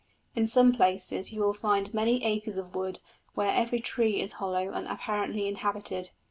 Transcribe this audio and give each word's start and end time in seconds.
In 0.35 0.47
some 0.47 0.73
places 0.73 1.31
you 1.31 1.41
will 1.41 1.53
find 1.53 1.93
many 1.93 2.23
acres 2.25 2.57
of 2.57 2.73
wood 2.75 3.01
where 3.35 3.51
every 3.51 3.79
tree 3.79 4.19
is 4.19 4.31
hollow 4.31 4.71
and 4.71 4.87
apparently 4.87 5.47
inhabited. 5.47 6.09